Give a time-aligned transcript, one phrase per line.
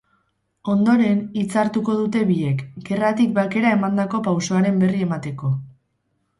[0.75, 5.57] Ondoren, hitza hartuko dute biek, gerratik bakera emandako pausoaren berri emateko.